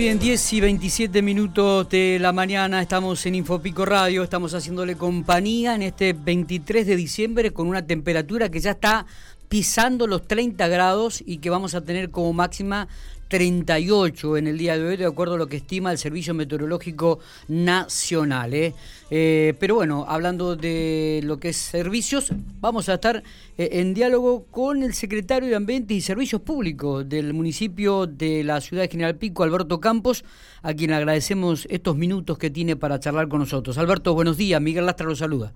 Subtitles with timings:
[0.00, 5.74] Bien, 10 y 27 minutos de la mañana, estamos en Infopico Radio, estamos haciéndole compañía
[5.74, 9.04] en este 23 de diciembre con una temperatura que ya está
[9.50, 12.86] pisando los 30 grados y que vamos a tener como máxima
[13.26, 17.18] 38 en el día de hoy, de acuerdo a lo que estima el Servicio Meteorológico
[17.48, 18.54] Nacional.
[18.54, 18.74] ¿eh?
[19.10, 23.24] Eh, pero bueno, hablando de lo que es servicios, vamos a estar
[23.58, 28.60] eh, en diálogo con el secretario de Ambiente y Servicios Públicos del municipio de la
[28.60, 30.24] ciudad de General Pico, Alberto Campos,
[30.62, 33.78] a quien agradecemos estos minutos que tiene para charlar con nosotros.
[33.78, 34.62] Alberto, buenos días.
[34.62, 35.52] Miguel Lastra lo saluda.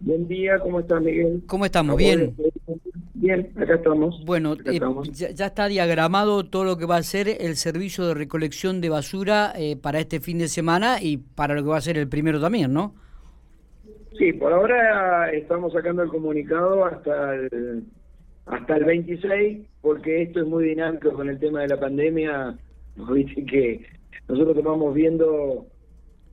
[0.00, 1.42] Buen día, ¿cómo estás, Miguel?
[1.46, 1.96] ¿Cómo estamos?
[1.96, 2.34] ¿Bien?
[3.12, 4.24] Bien, acá estamos.
[4.24, 4.80] Bueno, eh,
[5.12, 9.52] Ya, está diagramado todo lo que va a ser el servicio de recolección de basura
[9.56, 12.40] eh, para este fin de semana y para lo que va a ser el primero
[12.40, 12.94] también, ¿no?
[14.18, 17.84] Sí, por ahora estamos sacando el comunicado hasta el,
[18.46, 22.56] hasta el 26, porque esto es muy dinámico con el tema de la pandemia.
[23.14, 23.84] Dice que
[24.28, 25.66] nosotros estamos viendo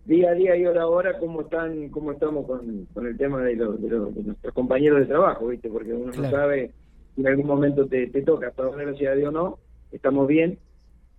[0.08, 3.44] día a día y hora a hora cómo están cómo estamos con, con el tema
[3.44, 5.70] de, nuestros compañeros de trabajo, ¿viste?
[5.70, 6.72] Porque uno no sabe
[7.14, 9.60] si en algún momento te, te toca, hasta ahora gracias a Dios no,
[9.92, 10.58] estamos bien,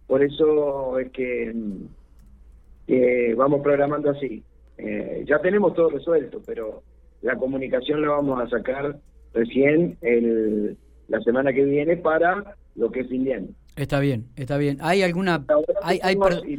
[0.09, 1.55] por eso es que,
[3.37, 4.43] vamos programando así.
[4.79, 6.83] Eh, ya tenemos todo resuelto, pero
[7.21, 8.99] la comunicación la vamos a sacar
[9.35, 10.79] recién el,
[11.09, 14.79] la semana que viene para lo que es fin Está bien, está bien.
[14.81, 15.45] ¿Hay alguna...?
[15.83, 16.17] Hay, hay,
[16.47, 16.59] y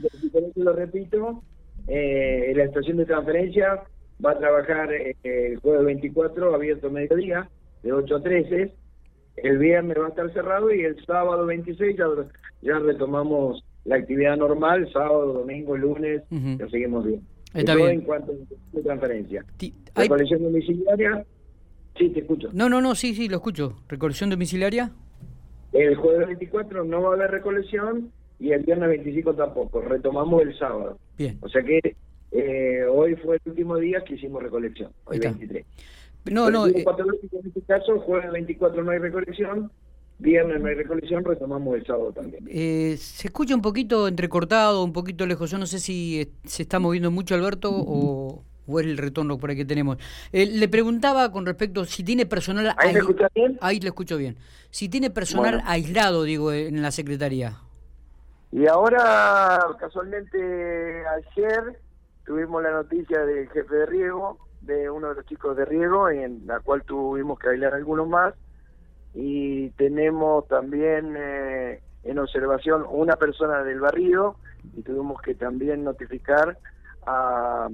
[0.62, 1.42] lo repito,
[1.90, 3.84] eh, la estación de transferencia
[4.24, 7.50] va a trabajar eh, el jueves 24, abierto mediodía,
[7.84, 8.74] de 8 a 13.
[9.38, 11.98] El viernes va a estar cerrado y el sábado 26
[12.62, 17.22] ya, retomamos la actividad normal, sábado, domingo, lunes, ya seguimos bien.
[17.54, 17.90] Está bien.
[17.90, 19.46] en cuanto a transferencia.
[19.96, 21.26] Recolección domiciliaria,
[21.98, 22.50] sí, te escucho.
[22.54, 23.78] No, no, no, sí, sí, lo escucho.
[23.88, 24.92] ¿Recolección domiciliaria?
[25.72, 29.82] El jueves 24 no va a haber recolección y el viernes 25 tampoco.
[29.82, 30.98] Retomamos el sábado.
[31.18, 31.38] Bien.
[31.42, 31.96] O sea que
[32.32, 35.66] eh, hoy fue el último día que hicimos recolección, hoy 23.
[36.32, 36.68] No, no.
[36.68, 36.86] Eh...
[36.86, 39.72] En este caso, jueves 24 no hay recolección,
[40.20, 42.46] viernes no hay recolección, retomamos el sábado también.
[42.50, 45.50] Eh, se escucha un poquito entrecortado, un poquito lejos.
[45.50, 49.38] Yo no sé si eh, se está moviendo mucho Alberto o, o es el retorno
[49.38, 49.98] por ahí que tenemos.
[50.32, 52.76] Eh, le preguntaba con respecto si tiene personal...
[52.78, 53.58] ¿Ahí le escucha bien?
[53.62, 54.38] Ahí le escucho bien.
[54.70, 57.58] Si tiene personal aislado, digo, en la Secretaría.
[58.52, 61.80] Y ahora, casualmente, ayer
[62.26, 66.46] tuvimos la noticia del jefe de riego, de uno de los chicos de riego, en
[66.48, 68.34] la cual tuvimos que bailar algunos más.
[69.14, 74.36] Y tenemos también eh, en observación una persona del barrio
[74.76, 76.58] y tuvimos que también notificar
[77.06, 77.70] a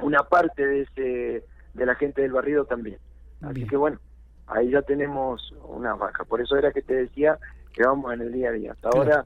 [0.00, 2.98] una parte de ese de la gente del barrio también.
[3.42, 3.98] Así que bueno,
[4.46, 6.24] ahí ya tenemos una baja.
[6.24, 7.38] Por eso era que te decía
[7.72, 8.72] que vamos en el día a día.
[8.72, 9.24] Hasta ahora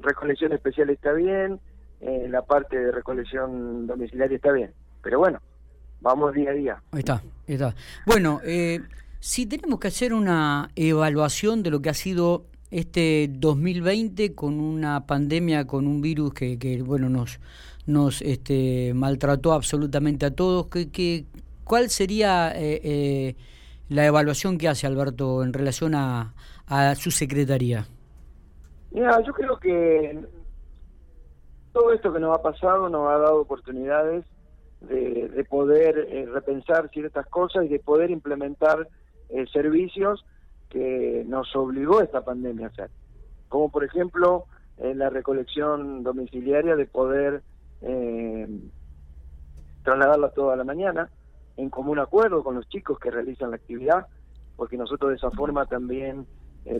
[0.00, 1.60] recolección especial está bien,
[2.00, 4.72] eh, la parte de recolección domiciliaria está bien,
[5.02, 5.40] pero bueno,
[6.00, 6.82] vamos día a día.
[6.92, 7.74] Ahí está, ahí está.
[8.06, 8.80] Bueno, eh,
[9.20, 15.06] si tenemos que hacer una evaluación de lo que ha sido este 2020 con una
[15.06, 17.40] pandemia, con un virus que, que bueno, nos,
[17.86, 21.24] nos este, maltrató absolutamente a todos, que,
[21.64, 23.36] ¿cuál sería eh, eh,
[23.88, 26.34] la evaluación que hace Alberto en relación a,
[26.66, 27.86] a su secretaría?
[28.90, 30.24] Mira, yo creo que
[31.72, 34.24] todo esto que nos ha pasado nos ha dado oportunidades
[34.80, 38.88] de, poder eh, repensar ciertas cosas y de poder implementar
[39.28, 40.24] eh, servicios
[40.70, 42.90] que nos obligó esta pandemia a hacer.
[43.48, 44.44] Como por ejemplo
[44.76, 47.42] en la recolección domiciliaria de poder
[47.82, 48.46] eh,
[49.82, 51.10] trasladarla toda la mañana
[51.56, 54.06] en común acuerdo con los chicos que realizan la actividad,
[54.56, 56.26] porque nosotros de esa forma también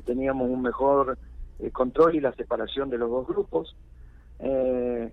[0.04, 1.18] teníamos un mejor
[1.58, 3.76] el control y la separación de los dos grupos.
[4.40, 5.12] Eh,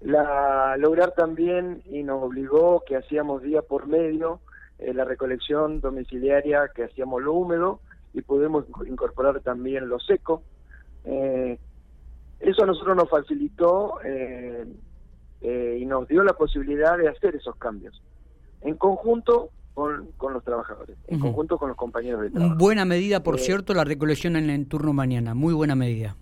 [0.00, 4.40] la lograr también y nos obligó que hacíamos día por medio
[4.78, 7.80] eh, la recolección domiciliaria que hacíamos lo húmedo
[8.12, 10.42] y pudimos incorporar también lo seco.
[11.04, 11.58] Eh,
[12.40, 13.98] eso a nosotros nos facilitó
[15.40, 18.02] y nos dio la posibilidad de hacer esos cambios.
[18.60, 22.56] En conjunto con, con los trabajadores, en conjunto con los compañeros de trabajo.
[22.56, 26.16] Buena medida, por eh, cierto, la recolección en el turno mañana, muy buena medida.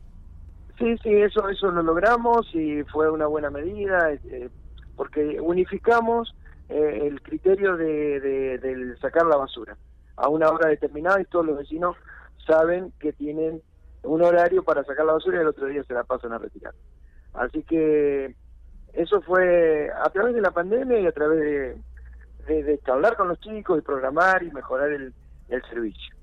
[0.79, 4.49] Sí, sí, eso, eso lo logramos y fue una buena medida, eh,
[4.97, 6.35] porque unificamos
[6.69, 9.77] eh, el criterio de, de, sacar la basura
[10.17, 11.97] a una hora determinada y todos los vecinos
[12.47, 13.61] saben que tienen
[14.03, 16.75] un horario para sacar la basura y el otro día se la pasan a retirar.
[17.35, 18.35] Así que
[18.93, 21.77] eso fue a través de la pandemia y a través de,
[22.55, 25.15] de, hablar con los chicos y programar y mejorar el,
[25.69, 26.15] servicio.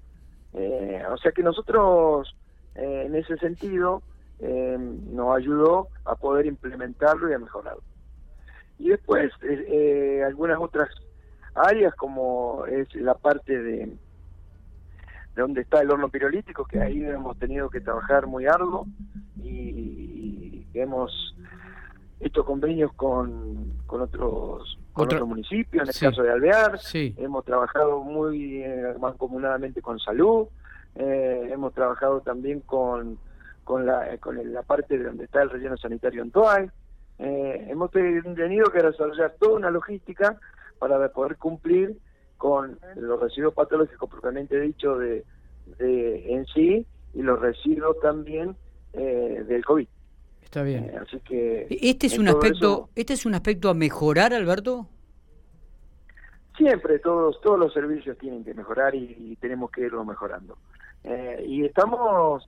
[0.54, 2.34] Eh, o sea que nosotros,
[2.76, 4.02] eh, en ese sentido,
[4.40, 7.84] eh, nos ayudó a poder implementarlo y a mejorarlo.
[8.78, 10.90] Y después eh, algunas otras
[11.56, 13.98] áreas como es la parte de, de
[15.36, 18.86] donde está el horno pirolítico, que ahí hemos tenido que trabajar muy arduo
[19.44, 21.36] y, hemos
[22.20, 28.02] hecho convenios con, con otros con otros municipios, en el caso de Alvear, hemos trabajado
[28.04, 30.48] muy eh, más comunadamente con salud,
[30.96, 33.18] eh, hemos trabajado también con,
[33.64, 36.70] con, la, con la parte de donde está el relleno sanitario en Toay,
[37.20, 40.38] eh, hemos tenido que desarrollar toda una logística
[40.80, 41.98] para poder cumplir
[42.38, 45.26] con los residuos patológicos propiamente dicho de,
[45.80, 48.56] de en sí y los residuos también
[48.94, 49.88] eh, del COVID.
[50.48, 50.86] Está bien.
[50.86, 54.88] Eh, así que este es un aspecto, este es un aspecto a mejorar, Alberto.
[56.58, 60.58] Siempre todos todos los servicios tienen que mejorar y, tenemos que irlo mejorando.
[61.04, 62.48] Eh, y estamos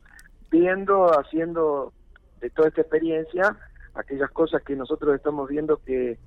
[0.50, 1.92] viendo, haciendo
[2.40, 3.58] de toda esta experiencia
[3.96, 6.18] aquellas cosas que nosotros estamos viendo que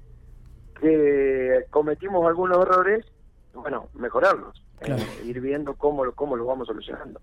[0.79, 3.07] que cometimos algunos errores,
[3.55, 7.19] bueno, mejorarlos, eh, ir viendo cómo, cómo los vamos solucionando.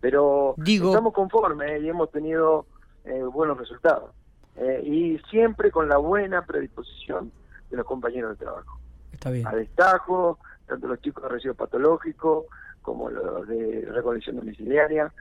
[0.00, 2.66] Pero estamos conformes y hemos tenido
[3.04, 4.10] eh, buenos resultados.
[4.56, 7.32] Eh, y siempre con la buena predisposición
[7.70, 8.78] de los compañeros de trabajo.
[9.12, 9.46] Está bien.
[9.46, 12.46] A destajo, tanto los chicos de residuos patológicos
[12.82, 15.12] como los de recolección domiciliaria,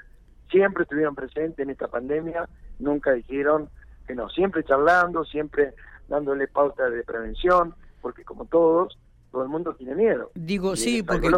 [0.52, 2.48] siempre estuvieron presentes en esta pandemia,
[2.80, 3.70] nunca dijeron
[4.06, 5.74] que no, siempre charlando, siempre
[6.08, 9.00] dándole pauta de prevención, porque como todos,
[9.32, 10.32] todo el mundo tiene miedo.
[10.36, 11.32] Digo, sí, porque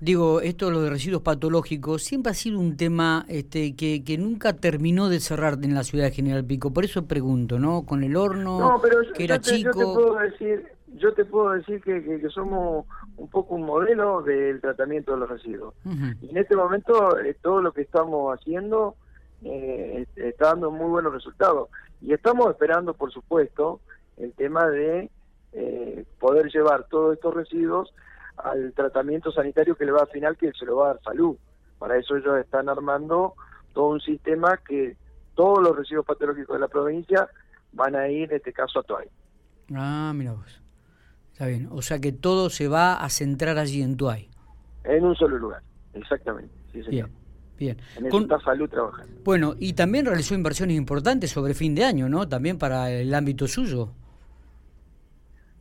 [0.00, 5.08] digo, esto de residuos patológicos siempre ha sido un tema este, que, que nunca terminó
[5.08, 6.72] de cerrar en la ciudad de General Pico.
[6.72, 7.84] Por eso pregunto, ¿no?
[7.84, 8.80] Con el horno,
[9.14, 9.70] que era chico.
[9.72, 12.86] Yo te puedo decir, yo te puedo decir que, que, somos
[13.16, 15.74] un poco un modelo del tratamiento de los residuos.
[16.20, 18.96] Y en este momento eh, todo lo que estamos haciendo
[19.42, 21.68] eh, está dando muy buenos resultados.
[22.00, 23.80] Y estamos esperando, por supuesto,
[24.16, 25.10] el tema de
[25.52, 27.94] eh, poder llevar todos estos residuos
[28.36, 31.36] al tratamiento sanitario que le va a final, que se lo va a dar salud.
[31.78, 33.34] Para eso ellos están armando
[33.72, 34.96] todo un sistema que
[35.34, 37.28] todos los residuos patológicos de la provincia
[37.72, 39.08] van a ir, en este caso, a Tuay.
[39.74, 40.62] Ah, mira vos.
[41.32, 41.68] Está bien.
[41.72, 44.30] O sea que todo se va a centrar allí en Tuay.
[44.84, 45.62] En un solo lugar,
[45.94, 46.54] exactamente.
[46.72, 47.08] Sí, señor.
[47.08, 47.24] Bien.
[47.56, 47.78] Bien.
[47.96, 48.28] En Con...
[48.42, 49.20] salud trabajando.
[49.24, 52.28] Bueno, y también realizó inversiones importantes sobre fin de año, ¿no?
[52.28, 53.90] También para el ámbito suyo.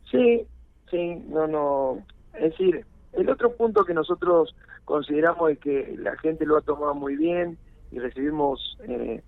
[0.10, 0.46] Sí,
[0.90, 2.04] sí, no, no.
[2.34, 6.94] Es decir, el otro punto que nosotros consideramos es que la gente lo ha tomado
[6.94, 7.58] muy bien
[7.92, 9.22] y recibimos eh,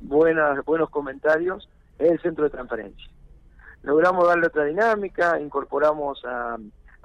[0.00, 1.68] buenas, buenos comentarios
[1.98, 3.10] es el centro de transferencia.
[3.82, 6.56] Logramos darle otra dinámica, incorporamos a,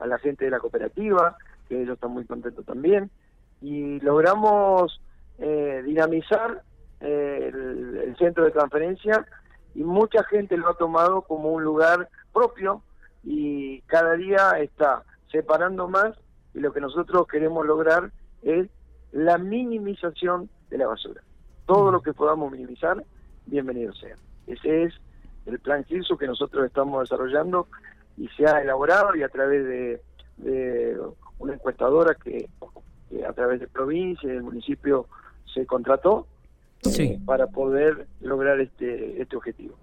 [0.06, 1.36] la gente de la cooperativa,
[1.68, 3.12] que ellos están muy contentos también,
[3.62, 5.02] y logramos
[5.40, 6.64] eh, dinamizar
[7.02, 9.26] eh, el, centro de transferencia
[9.76, 12.82] y mucha gente lo ha tomado como un lugar propio
[13.24, 16.16] y cada día está separando más
[16.54, 18.12] y lo que nosotros queremos lograr
[18.42, 18.68] es
[19.12, 21.22] la minimización de la basura.
[21.66, 23.04] Todo lo que podamos minimizar,
[23.46, 24.16] bienvenido sea.
[24.48, 24.94] Ese es
[25.46, 27.68] el plan GIRSO que nosotros estamos desarrollando
[28.18, 30.02] y se ha elaborado y a través de,
[30.38, 31.00] de
[31.38, 32.50] una encuestadora que
[33.28, 35.08] a través de provincia y del municipio
[35.54, 36.28] se contrató
[36.86, 39.76] eh, para poder lograr este, este objetivo.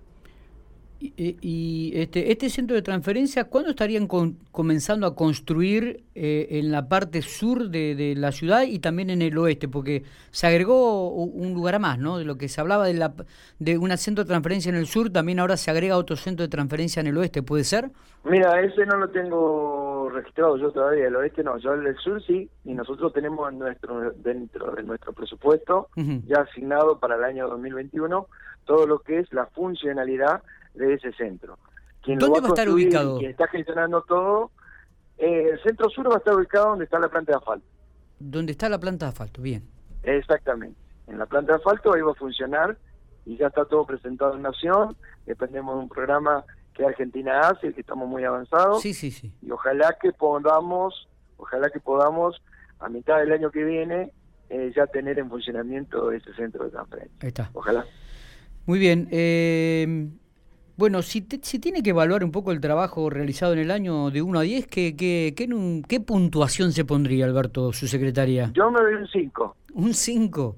[0.98, 7.20] Y, este, este centro de transferencia, ¿cuándo estarían comenzando a construir eh, en la parte
[7.20, 9.68] sur de, la ciudad y también en el oeste?
[9.68, 12.16] Porque se agregó un lugar más, ¿no?
[12.16, 13.12] De lo que se hablaba de, la,
[13.58, 16.48] de un centro de transferencia en el sur, también ahora se agrega otro centro de
[16.48, 17.90] transferencia en el oeste, ¿puede ser?
[18.24, 22.48] Mira, ese no lo tengo registrado yo todavía, el oeste no, yo el sur sí,
[22.64, 25.88] y nosotros tenemos nuestro dentro de nuestro presupuesto
[26.26, 28.26] ya asignado para el año 2021
[28.64, 30.42] todo lo que es la funcionalidad
[30.76, 31.58] de ese centro.
[32.06, 33.18] ¿Dónde va, a estar ubicado?
[33.18, 34.52] Quien está gestionando todo,
[35.18, 37.66] eh, el centro sur va a estar ubicado donde está la planta de asfalto.
[38.18, 39.42] ¿Dónde está la planta de asfalto?
[39.42, 39.68] Bien.
[40.04, 40.78] Exactamente.
[41.08, 42.78] En la planta de asfalto ahí va a funcionar
[43.24, 44.96] y ya está todo presentado en Nación.
[45.26, 48.82] Dependemos de un programa que Argentina hace, que estamos muy avanzados.
[48.82, 49.32] Sí, sí, sí.
[49.42, 52.40] Y ojalá que podamos, ojalá que podamos
[52.78, 54.12] a mitad del año que viene
[54.48, 57.16] eh, ya tener en funcionamiento ese centro de transferencia.
[57.20, 57.50] Ahí está.
[57.52, 57.84] Ojalá.
[58.66, 59.08] Muy bien.
[59.10, 60.08] Eh,
[60.76, 64.20] bueno, si, si tiene que evaluar un poco el trabajo realizado en el año de
[64.20, 68.50] 1 a 10, ¿qué, qué, qué, qué puntuación se pondría, Alberto, su secretaria?
[68.54, 69.56] Yo me doy un 5.
[69.74, 70.56] ¿Un 5?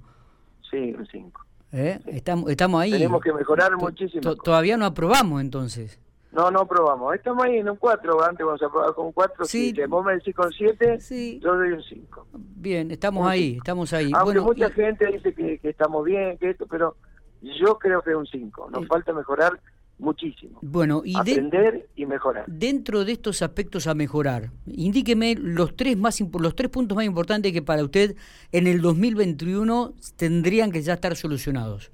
[0.70, 1.44] Sí, un 5.
[1.72, 2.00] ¿Eh?
[2.06, 2.92] Estamos, estamos ahí.
[2.92, 4.34] Tenemos que mejorar muchísimo.
[4.36, 6.00] Todavía no aprobamos entonces.
[6.32, 7.14] No, no aprobamos.
[7.14, 8.24] Estamos ahí en un 4.
[8.24, 9.44] Antes vamos a aprobar con un 4.
[9.44, 9.72] Sí.
[9.74, 11.38] Si vos me decís con 7, sí.
[11.42, 12.26] yo doy un 5.
[12.32, 14.10] Bien, estamos ahí, estamos ahí.
[14.14, 16.96] Aunque mucha gente dice que, que estamos bien, que esto, pero
[17.40, 18.70] yo creo que es un 5.
[18.70, 19.60] Nos falta mejorar
[19.98, 20.58] muchísimo.
[20.62, 22.44] Bueno, y aprender y mejorar.
[22.46, 27.52] Dentro de estos aspectos a mejorar, indíqueme los tres más los tres puntos más importantes
[27.52, 28.16] que para usted
[28.52, 31.90] en el 2021 tendrían que ya estar solucionados.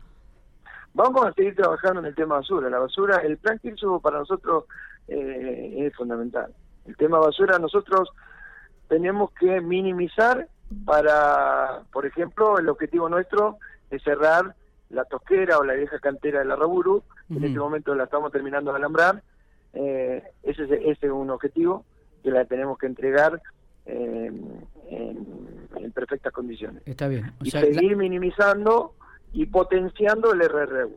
[0.94, 2.70] Vamos a seguir trabajando en el tema basura.
[2.70, 4.64] La basura, el plan Kirchhoff para nosotros
[5.08, 6.54] eh, es fundamental.
[6.86, 8.10] El tema basura nosotros
[8.88, 10.48] tenemos que minimizar
[10.84, 13.58] para, por ejemplo, el objetivo nuestro
[13.90, 14.54] es cerrar
[14.90, 18.70] la tosquera o la vieja cantera de la Raburu, en este momento la estamos terminando
[18.70, 19.22] de alambrar,
[19.72, 21.84] eh, ese, ese, es un objetivo
[22.22, 23.40] que la tenemos que entregar
[23.86, 24.64] en,
[25.94, 26.82] perfectas condiciones.
[26.86, 27.32] Está bien.
[27.42, 28.94] y seguir minimizando
[29.32, 30.96] y potenciando el RRU,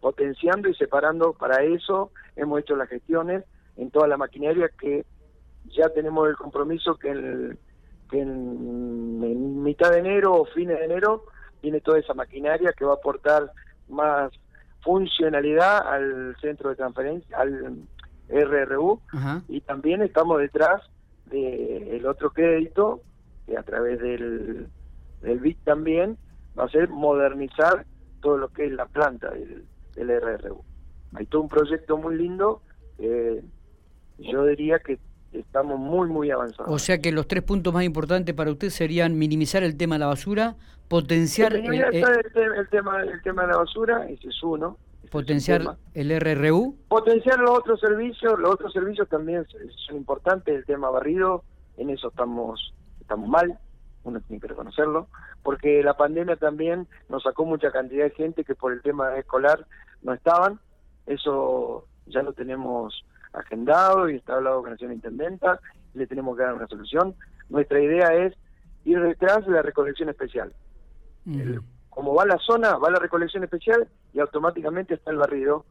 [0.00, 3.44] potenciando y separando, para eso hemos hecho las gestiones
[3.76, 5.04] en toda la maquinaria que
[5.66, 7.58] ya tenemos el compromiso que, en,
[8.12, 11.26] en mitad de enero o fines de enero
[11.66, 13.50] tiene toda esa maquinaria que va a aportar
[13.88, 14.30] más
[14.82, 17.88] funcionalidad al centro de transferencia, al
[18.28, 19.00] RRU,
[19.48, 20.80] y también estamos detrás
[21.24, 23.00] del otro crédito,
[23.46, 24.68] que a través del,
[25.22, 26.16] del BIC también
[26.56, 27.84] va a ser modernizar
[28.22, 29.64] todo lo que es la planta del,
[29.96, 30.62] del RRU.
[31.14, 32.62] Hay todo un proyecto muy lindo,
[34.18, 35.00] yo diría que
[35.32, 36.72] estamos muy, muy avanzados.
[36.72, 40.00] O sea que los tres puntos más importantes para usted serían minimizar el tema de
[40.00, 40.56] la basura,
[40.88, 41.54] potenciar...
[41.54, 44.78] El, el, tema, el tema de la basura, ese es uno.
[45.10, 46.76] Potenciar el RRU.
[46.88, 49.46] Potenciar los otros servicios, los otros servicios también
[49.86, 51.44] son importantes, el tema barrido,
[51.76, 53.58] en eso estamos, estamos mal,
[54.04, 55.08] uno tiene que reconocerlo,
[55.42, 59.66] porque la pandemia también nos sacó mucha cantidad de gente que por el tema escolar
[60.02, 60.58] no estaban,
[61.06, 65.60] eso ya lo tenemos agendado y está hablado con la señora intendenta,
[65.94, 67.14] le tenemos que dar una solución.
[67.48, 68.34] Nuestra idea es
[68.84, 70.52] ir detrás de la recolección especial.
[71.90, 75.64] como va la zona, va la recolección especial y automáticamente está el barrido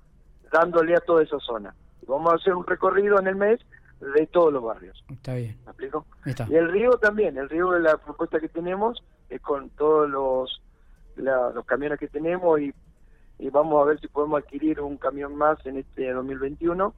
[0.51, 1.73] dándole a toda esa zona.
[2.07, 3.59] Vamos a hacer un recorrido en el mes
[3.99, 5.03] de todos los barrios.
[5.09, 5.57] Está bien.
[5.65, 6.05] ¿Me explico?
[6.25, 10.61] Y el río también, el río de la propuesta que tenemos es con todos los,
[11.15, 12.73] los camiones que tenemos y,
[13.39, 16.93] y vamos a ver si podemos adquirir un camión más en este 2021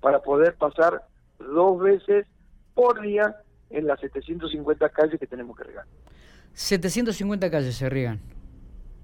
[0.00, 1.02] para poder pasar
[1.38, 2.26] dos veces
[2.74, 3.36] por día
[3.70, 5.84] en las 750 calles que tenemos que regar.
[6.52, 8.20] 750 calles se riegan.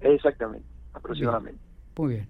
[0.01, 1.61] Exactamente, aproximadamente.
[1.95, 2.27] Muy bien.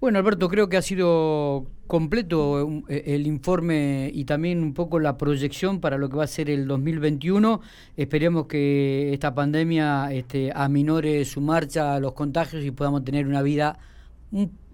[0.00, 5.16] Bueno, Alberto, creo que ha sido completo eh, el informe y también un poco la
[5.16, 7.60] proyección para lo que va a ser el 2021.
[7.96, 13.78] Esperemos que esta pandemia este, aminore su marcha, los contagios y podamos tener una vida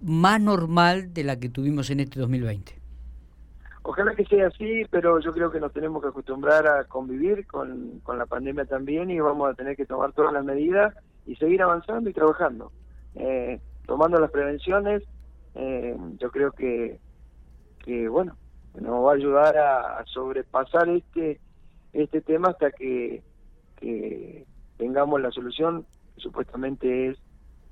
[0.01, 2.78] más normal de la que tuvimos en este 2020.
[3.83, 8.01] Ojalá que sea así, pero yo creo que nos tenemos que acostumbrar a convivir con,
[8.01, 10.93] con la pandemia también y vamos a tener que tomar todas las medidas
[11.25, 12.71] y seguir avanzando y trabajando.
[13.15, 15.03] Eh, tomando las prevenciones,
[15.55, 16.99] eh, yo creo que,
[17.83, 18.35] que, bueno,
[18.79, 21.39] nos va a ayudar a, sobrepasar este
[21.91, 23.23] este tema hasta que,
[23.77, 24.45] que
[24.77, 27.17] tengamos la solución, que supuestamente es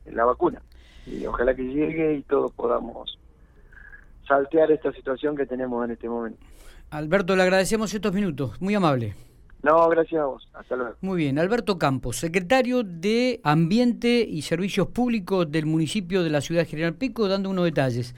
[0.06, 0.62] la vacuna.
[1.06, 3.17] Y ojalá que llegue y todos podamos
[4.28, 6.40] saltear esta situación que tenemos en este momento.
[6.90, 9.16] Alberto, le agradecemos estos minutos, muy amable.
[9.64, 10.48] No, gracias a vos.
[10.54, 10.96] Hasta luego.
[11.02, 16.62] Muy bien, Alberto Campos, secretario de Ambiente y Servicios Públicos del municipio de la ciudad
[16.62, 18.16] de General Pico, dando unos detalles.